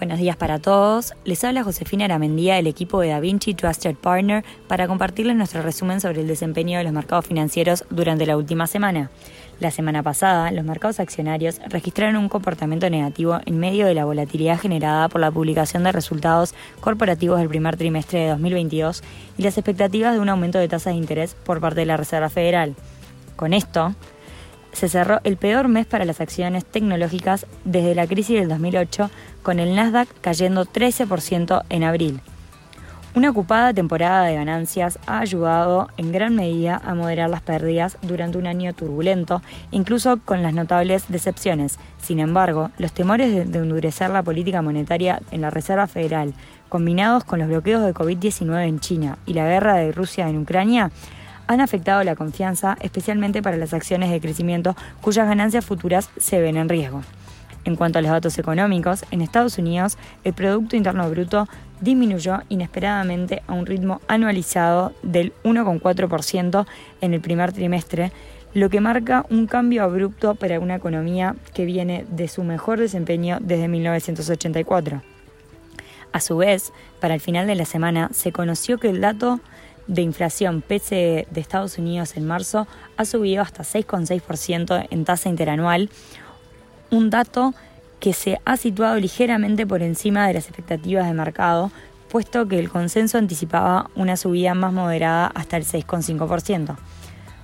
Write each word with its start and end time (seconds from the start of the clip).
Buenos 0.00 0.18
días 0.18 0.36
para 0.36 0.58
todos. 0.58 1.12
Les 1.26 1.44
habla 1.44 1.62
Josefina 1.62 2.06
Aramendía 2.06 2.54
del 2.54 2.68
equipo 2.68 3.02
de 3.02 3.08
DaVinci 3.08 3.52
Trusted 3.52 3.96
Partner 3.96 4.42
para 4.66 4.88
compartirles 4.88 5.36
nuestro 5.36 5.60
resumen 5.60 6.00
sobre 6.00 6.22
el 6.22 6.26
desempeño 6.26 6.78
de 6.78 6.84
los 6.84 6.94
mercados 6.94 7.26
financieros 7.26 7.84
durante 7.90 8.24
la 8.24 8.38
última 8.38 8.66
semana. 8.66 9.10
La 9.60 9.70
semana 9.70 10.02
pasada, 10.02 10.52
los 10.52 10.64
mercados 10.64 11.00
accionarios 11.00 11.60
registraron 11.68 12.16
un 12.16 12.30
comportamiento 12.30 12.88
negativo 12.88 13.40
en 13.44 13.58
medio 13.58 13.84
de 13.84 13.92
la 13.92 14.06
volatilidad 14.06 14.58
generada 14.58 15.10
por 15.10 15.20
la 15.20 15.30
publicación 15.30 15.82
de 15.84 15.92
resultados 15.92 16.54
corporativos 16.80 17.38
del 17.38 17.50
primer 17.50 17.76
trimestre 17.76 18.20
de 18.20 18.28
2022 18.30 19.02
y 19.36 19.42
las 19.42 19.58
expectativas 19.58 20.14
de 20.14 20.20
un 20.20 20.30
aumento 20.30 20.58
de 20.58 20.68
tasas 20.68 20.94
de 20.94 20.98
interés 20.98 21.34
por 21.44 21.60
parte 21.60 21.80
de 21.80 21.86
la 21.86 21.98
Reserva 21.98 22.30
Federal. 22.30 22.74
Con 23.36 23.52
esto, 23.52 23.94
se 24.72 24.88
cerró 24.88 25.20
el 25.24 25.36
peor 25.36 25.68
mes 25.68 25.86
para 25.86 26.04
las 26.04 26.20
acciones 26.20 26.64
tecnológicas 26.64 27.46
desde 27.64 27.94
la 27.94 28.06
crisis 28.06 28.40
del 28.40 28.48
2008, 28.48 29.10
con 29.42 29.58
el 29.58 29.74
Nasdaq 29.74 30.08
cayendo 30.20 30.64
13% 30.66 31.62
en 31.68 31.84
abril. 31.84 32.20
Una 33.12 33.30
ocupada 33.30 33.74
temporada 33.74 34.22
de 34.22 34.36
ganancias 34.36 35.00
ha 35.08 35.18
ayudado 35.18 35.88
en 35.96 36.12
gran 36.12 36.36
medida 36.36 36.80
a 36.84 36.94
moderar 36.94 37.28
las 37.28 37.42
pérdidas 37.42 37.98
durante 38.02 38.38
un 38.38 38.46
año 38.46 38.72
turbulento, 38.72 39.42
incluso 39.72 40.20
con 40.24 40.44
las 40.44 40.54
notables 40.54 41.06
decepciones. 41.08 41.80
Sin 42.00 42.20
embargo, 42.20 42.70
los 42.78 42.92
temores 42.92 43.50
de, 43.50 43.58
endurecer 43.58 44.10
la 44.10 44.22
política 44.22 44.62
monetaria 44.62 45.20
en 45.32 45.40
la 45.40 45.50
Reserva 45.50 45.88
Federal, 45.88 46.34
combinados 46.68 47.24
con 47.24 47.40
los 47.40 47.48
bloqueos 47.48 47.84
de 47.84 47.94
COVID-19 47.94 48.68
en 48.68 48.78
China 48.78 49.18
y 49.26 49.34
la 49.34 49.48
guerra 49.48 49.74
de 49.74 49.90
Rusia 49.90 50.28
en 50.28 50.38
Ucrania, 50.38 50.92
han 51.50 51.60
afectado 51.60 52.04
la 52.04 52.14
confianza, 52.14 52.76
especialmente 52.80 53.42
para 53.42 53.56
las 53.56 53.74
acciones 53.74 54.08
de 54.12 54.20
crecimiento 54.20 54.76
cuyas 55.00 55.26
ganancias 55.26 55.64
futuras 55.64 56.08
se 56.16 56.40
ven 56.40 56.56
en 56.56 56.68
riesgo. 56.68 57.02
En 57.64 57.74
cuanto 57.74 57.98
a 57.98 58.02
los 58.02 58.12
datos 58.12 58.38
económicos, 58.38 59.04
en 59.10 59.20
Estados 59.20 59.58
Unidos 59.58 59.98
el 60.22 60.32
Producto 60.32 60.76
Interno 60.76 61.10
Bruto 61.10 61.48
disminuyó 61.80 62.38
inesperadamente 62.50 63.42
a 63.48 63.54
un 63.54 63.66
ritmo 63.66 64.00
anualizado 64.06 64.92
del 65.02 65.32
1,4% 65.42 66.66
en 67.00 67.14
el 67.14 67.20
primer 67.20 67.52
trimestre, 67.52 68.12
lo 68.54 68.70
que 68.70 68.80
marca 68.80 69.26
un 69.28 69.48
cambio 69.48 69.82
abrupto 69.82 70.36
para 70.36 70.60
una 70.60 70.76
economía 70.76 71.34
que 71.52 71.64
viene 71.64 72.06
de 72.12 72.28
su 72.28 72.44
mejor 72.44 72.78
desempeño 72.78 73.38
desde 73.40 73.66
1984. 73.66 75.02
A 76.12 76.20
su 76.20 76.36
vez, 76.36 76.72
para 77.00 77.14
el 77.14 77.20
final 77.20 77.48
de 77.48 77.56
la 77.56 77.64
semana 77.64 78.08
se 78.12 78.30
conoció 78.30 78.78
que 78.78 78.90
el 78.90 79.00
dato 79.00 79.40
de 79.90 80.02
inflación 80.02 80.62
PCE 80.62 81.26
de 81.30 81.40
Estados 81.40 81.76
Unidos 81.76 82.16
en 82.16 82.26
marzo 82.26 82.68
ha 82.96 83.04
subido 83.04 83.42
hasta 83.42 83.64
6,6% 83.64 84.86
en 84.88 85.04
tasa 85.04 85.28
interanual, 85.28 85.90
un 86.90 87.10
dato 87.10 87.54
que 87.98 88.12
se 88.12 88.40
ha 88.44 88.56
situado 88.56 88.96
ligeramente 88.96 89.66
por 89.66 89.82
encima 89.82 90.26
de 90.26 90.34
las 90.34 90.46
expectativas 90.46 91.06
de 91.06 91.12
mercado, 91.12 91.72
puesto 92.08 92.46
que 92.46 92.58
el 92.58 92.70
consenso 92.70 93.18
anticipaba 93.18 93.90
una 93.96 94.16
subida 94.16 94.54
más 94.54 94.72
moderada 94.72 95.26
hasta 95.26 95.56
el 95.56 95.64
6,5%. 95.64 96.76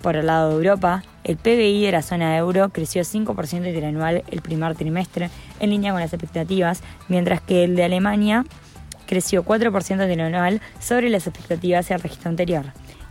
Por 0.00 0.14
el 0.14 0.26
lado 0.26 0.50
de 0.50 0.54
Europa, 0.54 1.02
el 1.24 1.36
PBI 1.36 1.86
de 1.86 1.92
la 1.92 2.02
zona 2.02 2.36
euro 2.36 2.68
creció 2.68 3.02
5% 3.02 3.66
interanual 3.66 4.22
el 4.28 4.42
primer 4.42 4.76
trimestre, 4.76 5.28
en 5.58 5.70
línea 5.70 5.90
con 5.90 6.00
las 6.00 6.12
expectativas, 6.12 6.82
mientras 7.08 7.40
que 7.40 7.64
el 7.64 7.74
de 7.74 7.84
Alemania 7.84 8.44
creció 9.08 9.44
4% 9.44 9.90
interanual 9.90 10.60
sobre 10.78 11.10
las 11.10 11.26
expectativas 11.26 11.88
del 11.88 12.00
registro 12.00 12.28
anterior. 12.28 12.66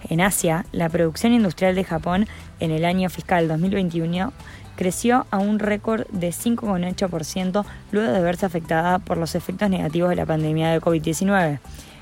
En 0.10 0.22
Asia, 0.22 0.66
la 0.72 0.88
producción 0.88 1.34
industrial 1.34 1.76
de 1.76 1.84
Japón 1.84 2.28
en 2.62 2.72
el 2.72 2.86
año 2.86 3.10
fiscal 3.10 3.48
2021 3.50 4.32
creció 4.78 5.26
a 5.32 5.40
un 5.40 5.60
récord 5.60 6.08
de 6.12 6.30
5,8% 6.30 7.66
luego 7.92 8.14
de 8.14 8.22
verse 8.22 8.46
afectada 8.46 9.00
por 9.00 9.18
los 9.18 9.36
efectos 9.36 9.70
negativos 9.70 10.12
de 10.12 10.16
la 10.16 10.26
pandemia 10.26 10.70
de 10.70 10.80
COVID-19. 10.80 11.60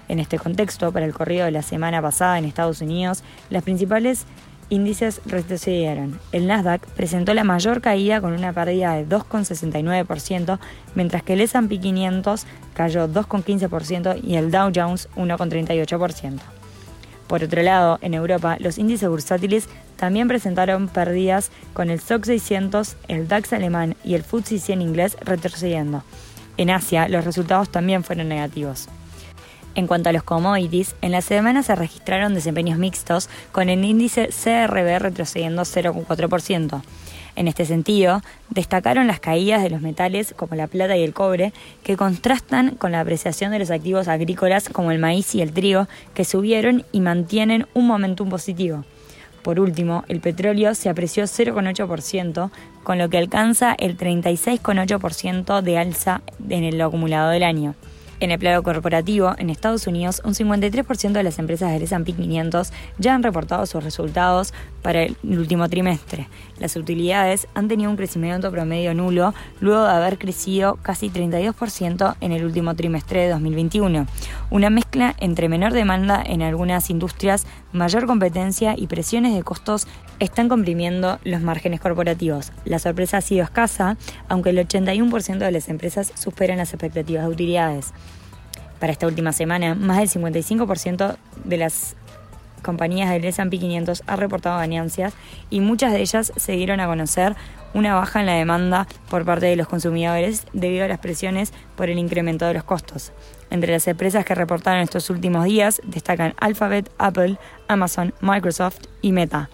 En 0.07 0.19
este 0.19 0.38
contexto, 0.38 0.91
para 0.91 1.05
el 1.05 1.13
corrido 1.13 1.45
de 1.45 1.51
la 1.51 1.63
semana 1.63 2.01
pasada 2.01 2.38
en 2.38 2.45
Estados 2.45 2.81
Unidos, 2.81 3.23
las 3.50 3.63
principales 3.63 4.25
índices 4.69 5.21
retrocedieron. 5.25 6.19
El 6.31 6.47
Nasdaq 6.47 6.85
presentó 6.87 7.33
la 7.33 7.43
mayor 7.43 7.81
caída 7.81 8.21
con 8.21 8.33
una 8.33 8.53
pérdida 8.53 8.93
de 8.93 9.07
2,69%, 9.07 10.59
mientras 10.95 11.23
que 11.23 11.33
el 11.33 11.41
S&P 11.41 11.79
500 11.79 12.45
cayó 12.73 13.07
2,15% 13.07 14.19
y 14.23 14.35
el 14.35 14.51
Dow 14.51 14.71
Jones 14.73 15.09
1,38%. 15.15 16.39
Por 17.27 17.43
otro 17.43 17.63
lado, 17.63 17.97
en 18.01 18.13
Europa, 18.13 18.57
los 18.59 18.77
índices 18.77 19.09
bursátiles 19.09 19.67
también 19.95 20.27
presentaron 20.27 20.87
pérdidas 20.87 21.51
con 21.73 21.89
el 21.89 21.99
SOX 21.99 22.27
600, 22.27 22.97
el 23.07 23.27
DAX 23.27 23.53
alemán 23.53 23.95
y 24.03 24.13
el 24.13 24.23
FTSE 24.23 24.59
100 24.59 24.81
inglés 24.81 25.17
retrocediendo. 25.21 26.03
En 26.57 26.69
Asia, 26.69 27.07
los 27.09 27.25
resultados 27.25 27.69
también 27.69 28.03
fueron 28.03 28.29
negativos. 28.29 28.87
En 29.75 29.88
cuanto 29.88 30.09
a 30.09 30.13
los 30.13 30.24
commodities, 30.24 30.96
en 31.02 31.12
la 31.12 31.22
semana 31.22 31.62
se 31.62 31.75
registraron 31.75 32.34
desempeños 32.34 32.78
mixtos, 32.78 33.30
con 33.52 33.68
el 33.68 33.84
índice 33.84 34.30
CRB 34.30 35.00
retrocediendo 35.00 35.63
0,4%. 35.63 36.81
En 37.36 37.50
este 37.50 37.66
sentido, 37.66 38.22
destacaron 38.50 39.08
las 39.08 39.19
caídas 39.19 39.62
de 39.62 39.69
los 39.69 39.81
metales 39.81 40.34
como 40.34 40.56
la 40.56 40.68
plata 40.68 40.96
y 40.96 41.03
el 41.03 41.13
cobre, 41.13 41.52
que 41.84 41.97
contrastan 41.97 42.75
con 42.75 42.94
la 42.94 43.02
apreciación 43.02 43.52
de 43.52 43.59
los 43.59 43.69
activos 43.69 44.08
agrícolas 44.08 44.69
como 44.69 44.91
el 44.91 45.00
maíz 45.00 45.36
y 45.36 45.41
el 45.41 45.52
trigo, 45.52 45.90
que 46.13 46.24
subieron 46.24 46.86
y 46.94 47.02
mantienen 47.02 47.68
un 47.74 47.88
momentum 47.88 48.30
positivo. 48.30 48.86
Por 49.44 49.59
último, 49.59 50.06
el 50.07 50.22
petróleo 50.22 50.74
se 50.74 50.88
apreció 50.88 51.25
0,8%, 51.25 52.50
con 52.84 52.97
lo 52.97 53.09
que 53.09 53.18
alcanza 53.18 53.75
el 53.78 53.97
36,8% 53.97 55.62
de 55.62 55.78
alza 55.78 56.22
en 56.50 56.63
el 56.63 56.81
acumulado 56.81 57.30
del 57.31 57.44
año. 57.44 57.75
En 58.25 58.31
el 58.31 58.40
plano 58.40 58.63
corporativo, 58.63 59.36
en 59.38 59.52
Estados 59.52 59.86
Unidos, 59.86 60.19
un 60.25 60.34
53% 60.34 61.12
de 61.12 61.22
las 61.22 61.38
empresas 61.38 61.72
del 61.72 61.84
S&P 61.84 62.13
500 62.13 62.74
ya 62.97 63.13
han 63.13 63.22
reportado 63.22 63.68
sus 63.68 63.84
resultados 63.84 64.52
para 64.85 65.01
el 65.01 65.18
último 65.23 65.68
trimestre. 65.68 66.28
Las 66.59 66.75
utilidades 66.75 67.47
han 67.56 67.68
tenido 67.68 67.90
un 67.90 67.97
crecimiento 67.97 68.51
promedio 68.51 68.94
nulo 68.94 69.34
luego 69.59 69.84
de 69.84 69.90
haber 69.90 70.19
crecido 70.19 70.75
casi 70.75 71.09
32% 71.09 72.16
en 72.22 72.31
el 72.31 72.46
último 72.46 72.75
trimestre 72.75 73.22
de 73.22 73.29
2021. 73.29 74.06
Una 74.51 74.69
mezcla 74.69 75.16
entre 75.18 75.50
menor 75.50 75.74
demanda 75.74 76.22
en 76.24 76.44
algunas 76.44 76.91
industrias, 76.91 77.47
mayor 77.74 78.06
competencia 78.06 78.75
y 78.78 78.85
presiones 78.85 79.34
de 79.34 79.41
costos 79.41 79.88
están 80.19 80.50
comprimiendo 80.50 81.18
los 81.24 81.41
márgenes 81.41 81.81
corporativos. 81.81 82.51
La 82.63 82.78
sorpresa 82.78 83.18
ha 83.18 83.22
sido 83.22 83.44
escasa, 83.44 83.97
aunque 84.29 84.51
el 84.51 84.59
81% 84.59 85.40
de 85.40 85.51
las 85.51 85.68
empresas 85.68 86.13
superan 86.13 86.59
las 86.59 86.75
expectativas 86.75 87.24
de 87.24 87.31
utilidades. 87.31 87.91
Para 88.79 88.91
esta 88.91 89.07
última 89.07 89.34
semana, 89.34 89.74
más 89.74 89.97
del 89.97 90.09
55% 90.09 91.18
de 91.44 91.57
las 91.57 91.95
compañías 92.65 93.09
del 93.09 93.23
S&P 93.23 93.59
500 93.59 94.03
ha 94.07 94.15
reportado 94.17 94.57
ganancias 94.57 95.13
y 95.49 95.61
muchas 95.61 95.93
de 95.93 96.01
ellas 96.01 96.33
se 96.35 96.51
dieron 96.53 96.81
a 96.81 96.87
conocer 96.87 97.35
una 97.73 97.93
baja 97.93 98.21
en 98.21 98.25
la 98.25 98.33
demanda 98.33 98.87
por 99.09 99.23
parte 99.25 99.45
de 99.45 99.55
los 99.55 99.67
consumidores 99.67 100.45
debido 100.53 100.85
a 100.85 100.87
las 100.87 100.99
presiones 100.99 101.53
por 101.75 101.89
el 101.89 101.99
incremento 101.99 102.45
de 102.45 102.53
los 102.53 102.63
costos. 102.63 103.11
Entre 103.49 103.71
las 103.71 103.87
empresas 103.87 104.25
que 104.25 104.33
reportaron 104.33 104.81
estos 104.81 105.09
últimos 105.09 105.45
días 105.45 105.81
destacan 105.85 106.33
Alphabet, 106.39 106.91
Apple, 106.97 107.37
Amazon, 107.67 108.13
Microsoft 108.21 108.79
y 109.01 109.11
Meta. 109.11 109.49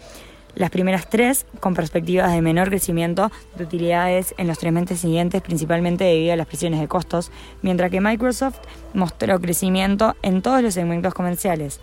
Las 0.53 0.69
primeras 0.69 1.09
tres 1.09 1.45
con 1.59 1.73
perspectivas 1.73 2.31
de 2.33 2.41
menor 2.41 2.69
crecimiento 2.69 3.31
de 3.55 3.63
utilidades 3.63 4.35
en 4.37 4.47
los 4.47 4.59
tres 4.59 4.73
meses 4.73 4.99
siguientes, 4.99 5.41
principalmente 5.41 6.03
debido 6.03 6.33
a 6.33 6.35
las 6.35 6.47
presiones 6.47 6.79
de 6.79 6.87
costos, 6.87 7.31
mientras 7.61 7.89
que 7.89 8.01
Microsoft 8.01 8.59
mostró 8.93 9.39
crecimiento 9.39 10.15
en 10.21 10.41
todos 10.41 10.61
los 10.61 10.73
segmentos 10.73 11.13
comerciales. 11.13 11.79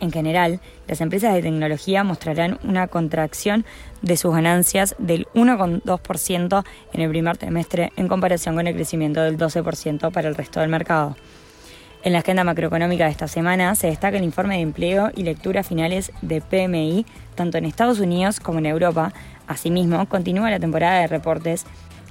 En 0.00 0.12
general, 0.12 0.60
las 0.86 1.00
empresas 1.00 1.34
de 1.34 1.42
tecnología 1.42 2.04
mostrarán 2.04 2.58
una 2.62 2.86
contracción 2.86 3.64
de 4.02 4.16
sus 4.16 4.34
ganancias 4.34 4.94
del 4.98 5.26
1,2% 5.34 6.64
en 6.92 7.00
el 7.00 7.10
primer 7.10 7.36
trimestre 7.36 7.92
en 7.96 8.08
comparación 8.08 8.54
con 8.54 8.66
el 8.66 8.74
crecimiento 8.74 9.20
del 9.22 9.36
12% 9.36 10.12
para 10.12 10.28
el 10.28 10.34
resto 10.34 10.60
del 10.60 10.68
mercado. 10.68 11.16
En 12.04 12.12
la 12.12 12.20
agenda 12.20 12.44
macroeconómica 12.44 13.06
de 13.06 13.10
esta 13.10 13.26
semana 13.26 13.74
se 13.74 13.88
destaca 13.88 14.18
el 14.18 14.24
informe 14.24 14.54
de 14.56 14.62
empleo 14.62 15.10
y 15.16 15.24
lecturas 15.24 15.66
finales 15.66 16.12
de 16.22 16.40
PMI, 16.40 17.04
tanto 17.34 17.58
en 17.58 17.64
Estados 17.64 17.98
Unidos 17.98 18.38
como 18.38 18.60
en 18.60 18.66
Europa. 18.66 19.12
Asimismo, 19.48 20.08
continúa 20.08 20.50
la 20.50 20.60
temporada 20.60 21.00
de 21.00 21.08
reportes 21.08 21.66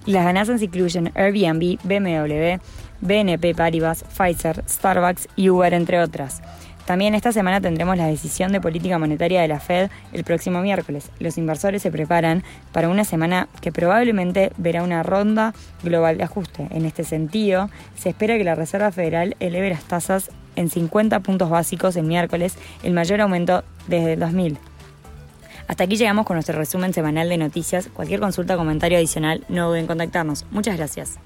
y 0.05 0.11
las 0.11 0.25
ganancias 0.25 0.61
incluyen 0.61 1.11
Airbnb, 1.15 1.79
BMW, 1.83 2.59
BNP 2.99 3.55
Paribas, 3.55 4.03
Pfizer, 4.03 4.63
Starbucks 4.67 5.29
y 5.37 5.49
Uber, 5.49 5.73
entre 5.73 6.01
otras. 6.01 6.41
También 6.87 7.15
esta 7.15 7.33
semana 7.33 7.59
tendremos 7.59 7.97
la 7.97 8.07
decisión 8.07 8.53
de 8.53 8.61
política 8.61 8.97
monetaria 8.97 9.41
de 9.41 9.49
la 9.49 9.59
Fed 9.59 9.89
el 10.13 10.23
próximo 10.23 10.61
miércoles. 10.61 11.11
Los 11.19 11.37
inversores 11.37 11.81
se 11.81 11.91
preparan 11.91 12.43
para 12.71 12.87
una 12.87 13.03
semana 13.03 13.49
que 13.59 13.73
probablemente 13.73 14.53
verá 14.55 14.83
una 14.83 15.03
ronda 15.03 15.53
global 15.83 16.17
de 16.17 16.23
ajuste. 16.23 16.65
En 16.71 16.85
este 16.85 17.03
sentido, 17.03 17.69
se 17.97 18.07
espera 18.07 18.37
que 18.37 18.45
la 18.45 18.55
Reserva 18.55 18.93
Federal 18.93 19.35
eleve 19.41 19.69
las 19.69 19.83
tasas 19.83 20.31
en 20.55 20.69
50 20.69 21.19
puntos 21.19 21.49
básicos 21.49 21.97
el 21.97 22.05
miércoles, 22.05 22.55
el 22.83 22.93
mayor 22.93 23.19
aumento 23.19 23.65
desde 23.89 24.13
el 24.13 24.21
2000. 24.21 24.57
Hasta 25.67 25.83
aquí 25.83 25.97
llegamos 25.97 26.25
con 26.25 26.37
nuestro 26.37 26.57
resumen 26.57 26.93
semanal 26.93 27.27
de 27.27 27.35
noticias. 27.35 27.89
Cualquier 27.93 28.21
consulta 28.21 28.55
o 28.55 28.57
comentario 28.57 28.97
adicional 28.97 29.43
no 29.49 29.67
duden 29.67 29.81
en 29.81 29.87
contactarnos. 29.87 30.45
Muchas 30.51 30.77
gracias. 30.77 31.19